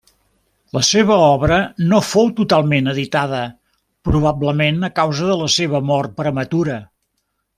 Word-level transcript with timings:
La 0.77 0.81
seva 0.85 1.17
obra 1.25 1.59
no 1.91 1.99
fou 2.11 2.31
totalment 2.39 2.89
editada, 2.95 3.43
probablement 4.11 4.83
a 4.89 4.91
causa 5.01 5.29
de 5.33 5.37
la 5.45 5.53
seva 5.59 5.85
mort 5.93 6.19
prematura. 6.23 6.81